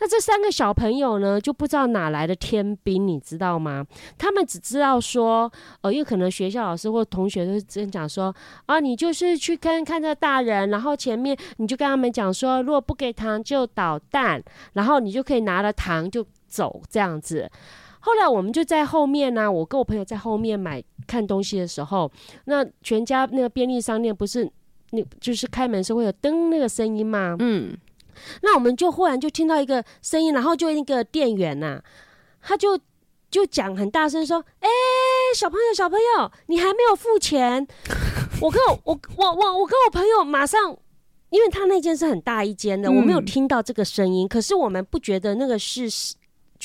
[0.00, 3.86] 那这三个小朋友呢，就不知道哪来的天兵，你知道吗？
[4.18, 5.50] 他们只知道说，
[5.82, 8.34] 呃，因为可能学校老师或同学都真讲说，
[8.66, 14.42] 啊，你就是去跟看着大人，然后前面你就跟他们讲说，如果不给糖就捣蛋，
[14.72, 17.48] 然后你就可以拿了糖就走这样子。
[18.04, 22.10] 后来我们就在后面呢、我跟我朋友在后面买看东西的时候，
[22.44, 24.46] 那全家那个便利商店不是
[24.90, 27.34] 那就是开门是会有噔那个声音吗？
[27.38, 27.74] 嗯，
[28.42, 31.82] 那我们就忽然就听到一个声音，然后就那个店员呐、
[32.42, 32.78] 他就
[33.30, 34.68] 就讲很大声说：“哎、
[35.34, 37.66] 小朋友，小朋友，你还没有付钱。
[38.42, 40.76] ”我跟我我我我我跟我朋友马上。
[41.30, 45.90] 因为他那间是很大一间的，我没有嗯听到这个声音，可是我们不觉得那个是，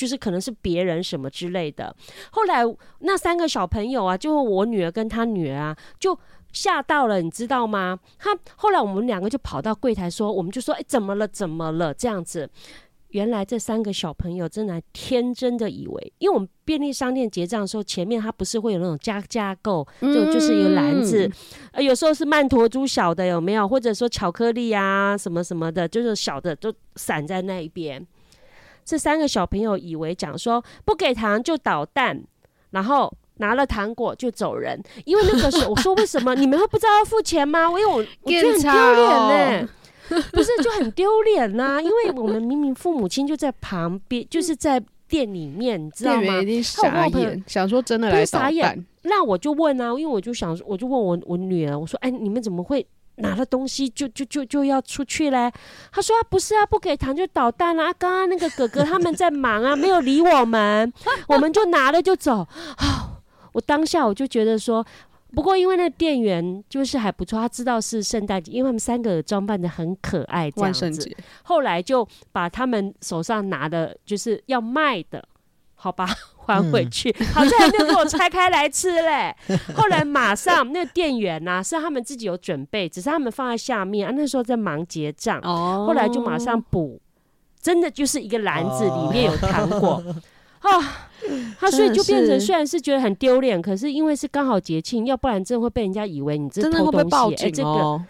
[0.00, 1.94] 就是可能是别人什么之类的。
[2.30, 2.62] 后来
[3.00, 6.18] 那三个小朋友啊，就我女儿跟她女儿啊，就
[6.54, 7.98] 吓到了，你知道吗？
[8.18, 11.28] 他后来我们两个就跑到柜台说，我们就说，哎、怎么了？
[11.28, 11.92] 怎么了？
[11.92, 12.48] 这样子。
[13.10, 21.28] 原来这三个小朋友真的天真的以为，因为我们便利商店结账的时候，前面它不是会有那种加加购，就就是一个篮子，
[21.72, 23.66] 呃，有时候是曼陀珠小的有没有？
[23.66, 28.06] 或者说巧克力啊什么什么的，就是小的都散在那一边。
[28.84, 32.22] 这三个小朋友以为讲说不给糖就捣蛋，
[32.70, 34.80] 然后拿了糖果就走人。
[35.04, 37.66] 因为那个时候我说为什么 你们会不知道要付钱吗？
[37.68, 39.68] 因为我我觉得很丢脸呢、
[40.32, 46.46] 不是就很丢脸呐，因为我们明明父母亲就在旁边，就是在店里面，你知道吗店员一？
[46.46, 52.84] 定傻眼，想说真的来捣傻眼蛋，那我就问啊，因为我就想，我就问我我女儿，我说，哎，你们怎么会
[53.20, 55.50] 拿了东西就就就就要出去嘞？
[55.92, 57.92] 他说、啊、不是啊，不给糖就捣蛋了、啊。
[57.92, 60.92] 刚刚那个哥哥他们在忙啊，没有理我们，
[61.28, 62.46] 我们就拿了就走。
[62.76, 63.20] 啊，
[63.54, 64.84] 我当下我就觉得说。
[65.32, 71.16] 不过，因为那个店员就是还不错，他知道是圣诞节，因为他们三个装扮的很可爱，这样子。
[71.44, 75.24] 后来就把他们手上拿的，就是要卖的，
[75.76, 76.04] 好吧，
[76.50, 79.34] 还回去，好像还没有给我拆开来吃嘞。
[79.74, 87.00] 后来马上那个店员呐、是他们自己有准备，只是他们放在下面啊，那时候在忙结账，哦后来就马上补，
[87.60, 90.02] 真的就是一个篮子里面有糖果。
[90.60, 90.68] 啊，
[91.58, 97.04] 他 所以就变成虽然是觉得很丢脸，可是因为是刚好节庆，要不然真的会被人家以为你这真的会偷东西。
[97.04, 98.04] 被报警哎这个哦。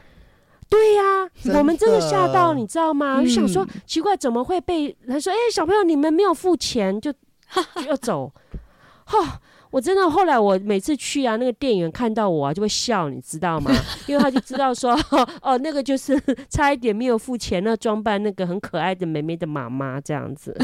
[0.69, 1.03] 对呀、
[1.43, 3.17] 真我们真的的吓到，你知道吗？
[3.19, 5.33] 我就想说嗯奇怪，怎么会被他说？
[5.33, 7.19] 哎、小朋友，你们没有付钱就就
[7.89, 8.33] 要走？
[9.05, 9.41] 哈、
[9.73, 13.71] 我真的后来我每次去啊，那个店员看到我啊就会笑，你知道吗？
[14.07, 14.97] 因为他就知道说，
[15.43, 20.57] 哦，那个就是差一点没有付钱，那装扮那个很可爱的妹妹的妈妈这样子，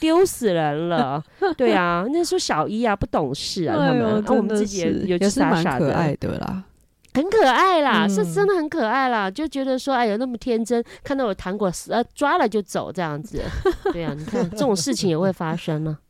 [0.00, 1.22] 丢死人了。
[1.56, 6.64] 对啊，那时候小一啊，不懂事啊，他们，哎呦啊、我们自己也是有也是蛮可傻傻的，爱的啦。
[7.12, 13.42] 很可爱啦，是嗯真的很可爱啦，就觉得说，哎呦，那么天真，看到我糖果，呃，抓了就走这样子。
[13.92, 16.09] 对啊，你看这种事情也会发生呢、诶，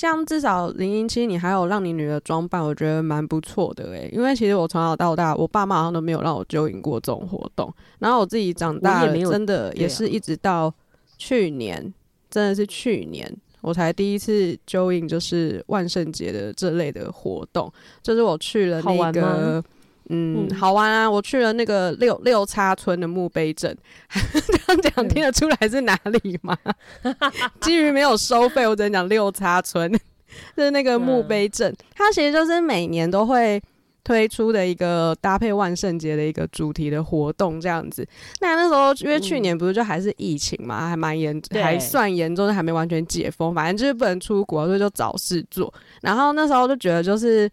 [0.00, 4.08] 这样至少零零七你还有让你女儿装扮，我觉得蛮不错的诶。
[4.14, 7.70] 因为其实我从小到大，我爸妈好像都没有让我揪引过这种活动。
[7.98, 10.74] 然后我自己长大了，真的也是一直到
[11.18, 11.92] 去年，
[12.30, 13.30] 真的是去年。
[13.60, 17.70] 我才第一次 join，就是万圣节的这类的活动，
[18.02, 19.62] 就是我去了那个，
[20.08, 21.08] 嗯，嗯好玩啊！
[21.08, 23.76] 我去了那个六六叉村的墓碑镇，
[24.10, 26.56] 这样讲听得出来是哪里吗？
[27.60, 29.92] 基于没有收费，我只能讲六叉村，
[30.56, 33.62] 就是那个墓碑镇，它其实就是每年都会
[34.02, 38.04] 推出的一个搭配万圣节的一个主题的活动这样子。
[38.40, 45.72] 那那时候因为去年不是就还是疫情嘛，还蛮严，还算严重，还没完全解封，反正就是不能出国，所以就找事做。
[46.02, 47.48] 然后那时候就觉得就是。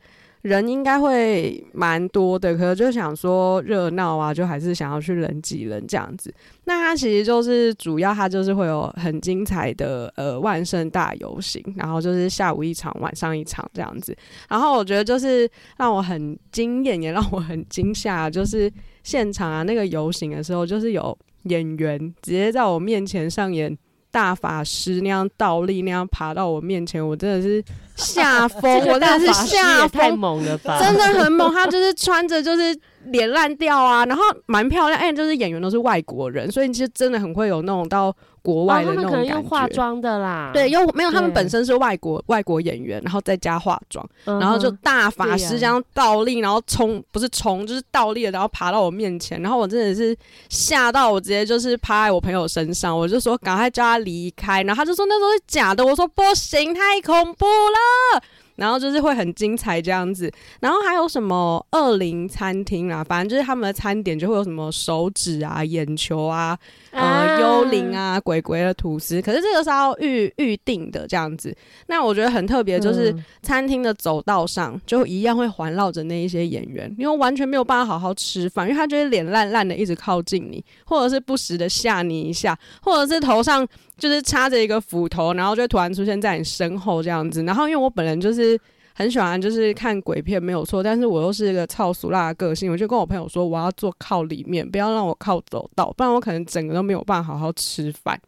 [0.48, 6.34] 人应该会蛮多的，可是就想说热闹啊，就还是想要去人挤人这样子。
[6.64, 14.16] 那它其实就是主要，它就是会有很精彩的呃万圣大游行，然后就是下午一场，晚上一场这样子。
[14.48, 18.72] 然后我觉得就是让我很惊艳，也让我很惊吓，就是
[19.04, 23.78] 现场啊那个游行的时候，就是有演员直接在我面前上演。
[24.18, 27.64] 大法师那样倒立，那样爬到我面前，我真的是
[27.96, 30.80] 吓疯，我真的是吓疯太疯，猛了吧！
[30.80, 32.76] 真的很猛，他就是穿着就是
[33.12, 38.12] 脸烂掉啊，然后蛮漂亮，哎，就是演员都是外国人，所以其实真的很会有那种到
[38.48, 39.34] 国哦，外的那种感觉。
[39.34, 50.16] 用化妆的啦，对，又没有他们本身是外国外国演员，然后再加化妆，嗯，然后就大法师这样倒立，然后冲不是冲就是倒立了，然后爬到我面前，然后我真的是
[50.48, 58.24] 吓到我直接就是趴在我朋友身上，我就说赶快叫他离开，然后他就说那时候是假的，我说不行，太恐怖了。
[58.58, 66.58] 然后就是会很精彩这样子，然后还有什么恶灵餐厅啊，反正就是他们的餐点就会有什么手指啊、眼球啊、
[66.92, 71.56] 呃幽灵，啊、鬼鬼的吐司，可是这个是要预预定的这样子。
[71.88, 73.24] 那我觉得很特别，就是嗯。
[73.44, 83.66] 餐厅的走道上就一样会环绕着那一些演员，因为完全没有办法好好吃饭，因为他就会脸烂烂的一直靠近你，或者是不时的吓你一下，或者是头上
[83.98, 87.44] 就是插着一个斧头，然后就突然出现在你身后这样子。
[87.44, 88.60] 然后因为我本人就是。
[89.00, 98.20] 很喜欢就是看鬼片没有错，但是我又是一个超俗辣的个性，我就跟我朋友说我要坐靠里面，不要让我靠走道，不然我可能整个都没有办法好好吃饭。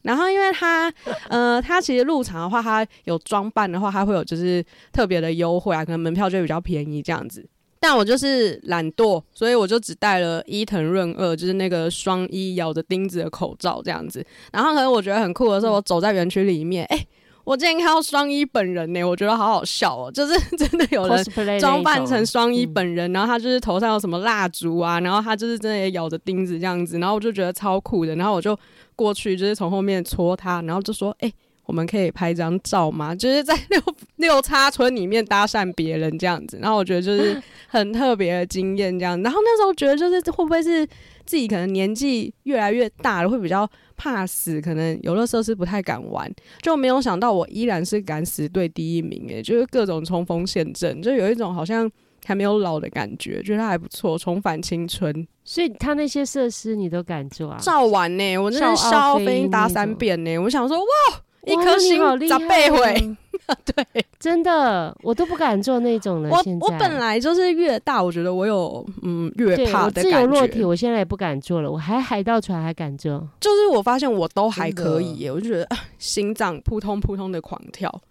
[0.00, 0.90] 然后因为他
[1.28, 7.46] 呃，他其实入场的话，他有装扮的话，他会有就是特别的优惠啊，可能门票就比较便宜这样子。
[7.86, 14.24] 但我就是懒惰，所以我就只戴了伊藤润二，就是那个双一咬着钉子的口罩这样子。
[14.50, 17.06] 然后可能我觉得很酷的是，我走在园区里面，哎、
[17.44, 28.58] 我今天看到双一本人呢、我觉得好好笑哦、就是真的有人装扮成双一嗯本人，然后他就是头上有什么蜡烛啊，然后他就是真的也咬着钉子这样子，然后我就觉得超酷的，然后我就
[28.96, 31.30] 过去就是从后面戳他，然后就说：“哎、
[31.64, 33.80] 我们可以拍张照吗？”就是在六
[34.16, 39.20] 六叉村里面搭讪别人这样子，然后我觉得就是 很特别的经验这样。
[39.22, 40.86] 然后那时候觉得就是会不会是
[41.24, 46.30] 自己可能年纪越来越大了，会比较怕死，可能游乐设施不太敢玩，
[46.62, 51.90] 就没有想到我依然是敢死队第一名诶，就是各种冲锋陷阵，就有一种好像
[52.26, 55.26] 还没有老的感觉，觉得还不错，重返青春。
[55.44, 57.58] 所以他那些设施你都敢做啊？
[57.60, 63.16] 照完呢，我真的是笑傲笑傲飞飞鹰搭鹰那种三遍呢，我想说哇，一颗星好厉害咋倍回？
[63.46, 66.30] 哦 对真的，我都不敢做那种了。
[66.30, 71.70] 我现在我本来就是越大，我觉得我有嗯越怕的感落体，我现在也不敢做了。
[71.70, 78.02] 我还海盗船还敢做，就是我发现我都还可以耶，我就觉得啊心脏扑通扑通的狂跳。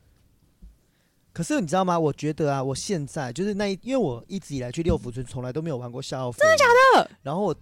[1.32, 1.98] 可是你知道吗？
[1.98, 6.66] 我觉得啊，我现在就是那一，因为我一直以来去六福村从来都没有玩过笑傲飞，真的假
[6.96, 7.10] 的？
[7.24, 7.56] 然后我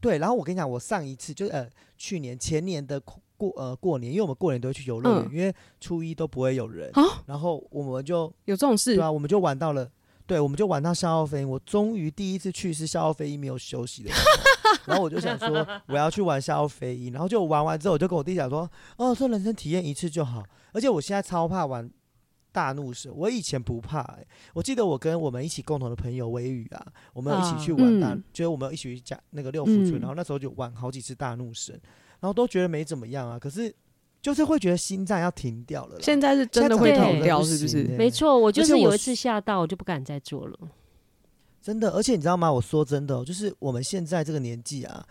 [0.00, 1.66] 对，然后我跟你讲，我上一次就是呃
[1.98, 3.00] 去年前年的
[3.36, 9.90] 过呃过年，因为我们过年都会去游乐园，嗯因为初一都不会有人，啊然后我们就有这种事对啊，我们就玩到了。
[10.28, 11.48] 对，我们就玩到笑傲飞鹰。
[11.48, 20.42] 我终于第一次去是笑傲飞鹰没有休息的时候，然后我就想说我要去玩笑傲飞鹰，然后就玩完之后，我就跟我弟讲说，哦，这人生体验一次就好。
[20.72, 21.88] 而且我现在超怕玩
[22.50, 24.26] 大怒神，我以前不怕、欸。
[24.52, 31.82] 我记得我跟我们一起共同的朋友微雨啊，我们一起去玩大，嗯就是我们一起去讲那个六福村，嗯然后那时候就玩好几次大怒神，然
[32.26, 33.72] 后都觉得没怎么样啊，可是
[34.20, 36.00] 就是会觉得心脏要停掉了啦。
[36.02, 37.84] 现在是真的会现在停掉，不是不是？
[37.96, 40.58] 没错，我就是有一次吓到，我就不敢再做了。
[41.62, 42.52] 真的，而且你知道吗？
[42.52, 45.04] 我说真的、哦，就是我们现在这个年纪啊，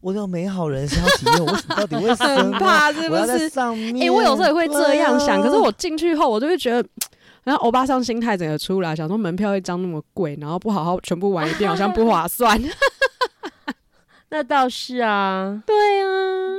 [0.00, 2.58] 我有美好人生要体验，我为什么到底会生很啊？
[2.58, 3.48] 怕是不我要在是？
[3.48, 4.08] 上面。
[4.08, 6.88] 哎、我有时候也会这样想，对啊可是我进去后，我就会觉得
[7.44, 12.60] 然后欧巴桑心态整个出来，想说门票一张那么贵，然后不好好全部玩一遍，好像不划算。
[14.30, 16.49] 那倒是啊，对啊，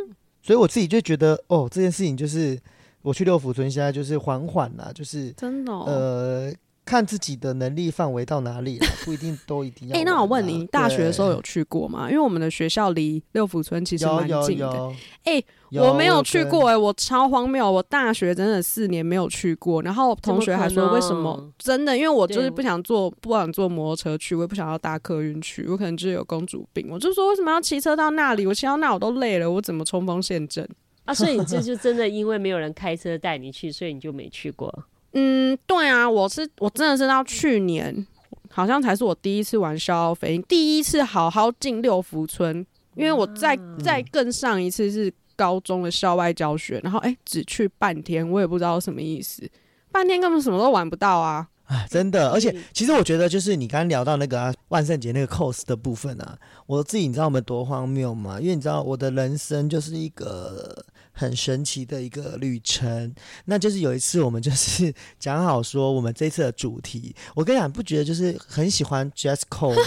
[0.42, 2.60] 所以我自己就觉得，哦，这件事情就是
[3.02, 5.84] 我去六福村，现在就是缓缓啦，就是真的、哦。
[5.88, 6.54] 呃，
[6.92, 10.04] 看自己的能力范围到哪里了， 不一定都一定要哎。
[10.04, 12.10] 那我问你，大学的时候有去过吗？
[12.10, 14.66] 因为我们的学校离六福村其实蛮近的。
[14.66, 17.72] 有，哎有我没有去跟过哎、我超荒谬！
[17.72, 21.50] 我大学真的四年没有去过，然后同学还说为什么？
[21.58, 26.90] 真的，因为我就是不想坐，不想坐摩托车去，我也不想要搭客运去，我可能就是有公主病。
[26.92, 28.46] 我就说为什么要骑车到那里？
[28.46, 30.68] 我骑到那我都累了，我怎么冲锋陷阵？
[31.06, 34.84] 啊，所以你这就真的因为没有人开车带你去，所以你就没去过。
[35.14, 38.06] 嗯，对啊，我是我真的是到去年，
[38.50, 49.50] 好像才是我第一次玩逍遥飞鹰，第一次好好进六福村，因为我再再更上一次是高中的校外教学，然后哎、只去半天，我也不知道什么意思，
[49.92, 51.48] 半天根本什么都玩不到啊。
[51.66, 56.38] 啊，真的，而且其实我觉得，就是你刚刚聊到那个、啊、万圣节那个 cos 的部分啊，
[56.68, 58.42] 我自己你知道我们多荒谬吗？
[58.42, 60.86] 因为你知道我的人生就是一个
[61.22, 63.14] 很神奇的一个旅程。
[63.46, 69.78] 那就是有一次我们就是 讲好说，我们这次的主题，我跟你讲，不觉得就是很喜欢 code？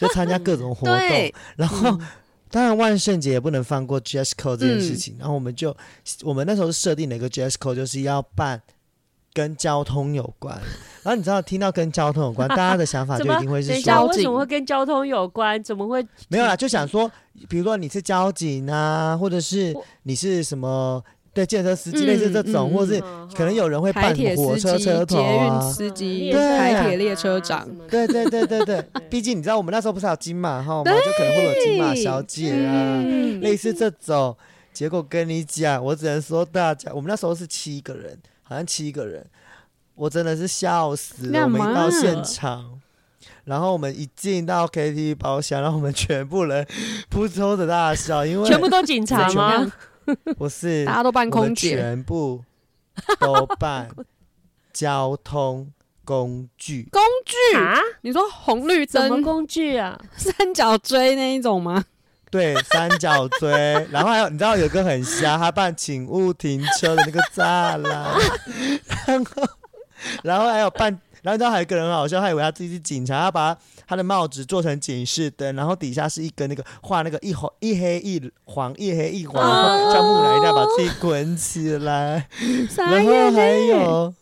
[0.00, 1.98] 就参加各种活动，然后。
[2.50, 5.14] 当然，万圣节也不能放过 code 这件事情。
[5.18, 5.76] 然后我们就，
[6.22, 8.58] 我们那时候设定了一个 code，就是要办
[9.38, 10.52] 跟交通有关。
[11.04, 15.62] 然后你知道，听到跟交通有关，大家的想法 就一定会是等一下，说，为什么会跟交通有关？
[15.62, 16.04] 怎么会？
[16.28, 17.08] 没有啦，就想说，
[17.48, 19.72] 比如说你是交警啊，或者是
[20.02, 21.00] 你是什么
[21.32, 25.60] 对建设司机，嗯类似这种，嗯或者是嗯可能有人会扮铁、火车车头捷运啊。
[25.70, 30.90] 司机、对台铁列车长，对对对对对， 毕竟你知道我们那时候不是有金马号吗？
[30.90, 34.36] 就可能会有金马小姐啊，嗯类似这种。
[34.70, 38.16] 结果跟你讲，我只能说大家，我们那时候是七个人，
[38.48, 39.26] 好像七个人，
[39.94, 41.42] 我真的是笑死了。
[41.42, 42.80] 我们一到现场，
[43.44, 46.66] 然后我们一进到 KTV 包厢，然后我们全部人
[47.10, 49.70] 扑通的大笑，因为全部都警察吗？
[50.38, 52.42] 不是大家都扮空姐，全部
[53.20, 53.90] 都办
[54.72, 55.70] 交通
[56.06, 56.88] 工具。
[56.90, 57.58] 工具。
[57.58, 57.78] 啊？
[58.00, 60.00] 你说红绿灯、工具啊？
[60.16, 61.84] 三角锥那一种吗？
[62.30, 63.50] 对，三角锥，
[63.90, 68.14] 然后还有你知道有个很瞎，他办请勿停车的那个栅栏，
[69.06, 69.42] 然 后
[70.22, 70.90] 然后还有办，
[71.22, 73.56] 然后你知道还有一个人很好笑，他以为他自己是警察，他把
[73.86, 82.28] 他的帽子做成警示灯，然后底下是一根那个画那个一红一黑一黄一黑一黄，然后像木乃伊那样把自己捆起来，
[82.76, 83.58] 然后还！
[83.68, 84.14] 有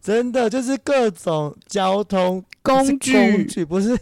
[0.00, 3.98] 真的就是各种交通工具工具不是。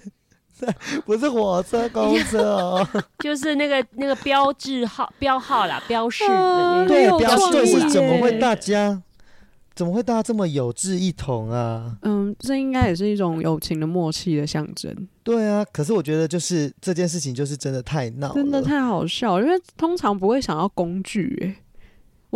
[1.04, 2.56] 不是火车、公车。
[2.56, 2.88] 哦，
[3.20, 6.88] 就是那个那个标志号标号啦，标示啊的那个。
[6.88, 9.02] 对，标创意对是怎么会大家
[9.74, 11.96] 怎么会大家这么有志一同啊？
[12.02, 14.90] 嗯，这应该也是一种友情的默契的象征，
[15.22, 21.56] 对啊，可是我觉得就是这件事情就是真的太闹，真的太好笑，因为通常不会想要工具、欸，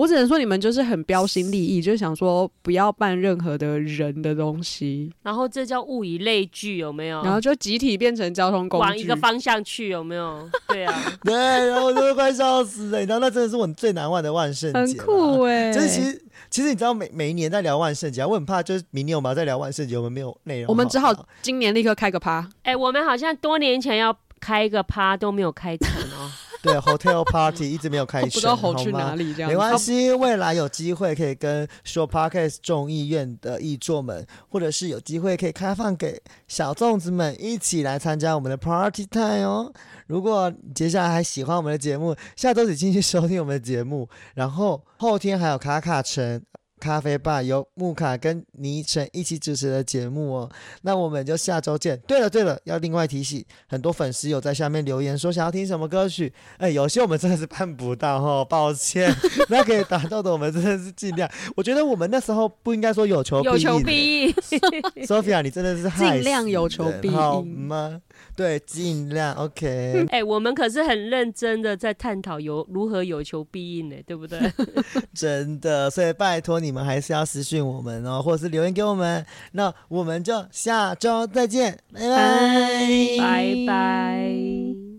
[0.01, 7.23] 我只能说你们就是很标新立异， 就是想说不要办任何的人的东西，然后这叫物以类聚，有没有？
[7.23, 9.15] 然后就集体变成交通工具往一个。
[9.21, 10.49] 方向去，有没有？
[10.69, 15.43] 对啊， 对，然后我真的快笑死了，你知道那真的是我最难忘的万圣节，很酷。
[15.43, 26.31] 哎、就是其实其实你知道每每一年在聊万圣节啊，我很怕就是明年我们要再聊万圣节，我们没有内容，我们只好好今年立刻开个趴，哎、我们好像多年前要开一个趴都没有开成哦。
[26.63, 29.51] 对 hotel party 一直没有开始，不知道猴去好吗哪里这样。
[29.51, 39.73] 没关系，未来有机会可以跟说 Podcast 众议院的议座们，或者是有机会可以开放给小粽子们一起来参加我们的 Party Time 哦。
[40.07, 46.43] 如果你接下来还喜欢我们的节目，下周起继续收听我们的节目，然后后天还有卡卡城。
[46.81, 50.51] 咖啡吧由木卡跟倪晨一起主持的节目哦，
[50.83, 52.01] 那我们就下周见。
[52.07, 59.15] 对了对了，要另外提醒，很多粉丝有在下面留言说想要听什么歌曲，哎，有些我们真的是办不到哈，抱歉。
[59.51, 61.31] 那可以达到的，我们真的是尽量。
[61.55, 64.33] 我觉得我们那时候不应该说有求有求必应，
[65.07, 68.01] Sophia，你真的是害尽量有求必应好应吗？
[68.41, 70.07] 对，尽量 OK。
[70.09, 74.41] 哎、我们可是很认真的在探讨有如何有求必应呢，对不对？
[75.13, 79.27] 真的，所以拜托你们还是要私讯我们哦，或者是留言给我们。
[79.53, 84.90] 那我们就下周再见，拜拜拜拜。